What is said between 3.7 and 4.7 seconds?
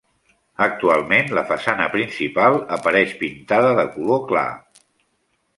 de color clar.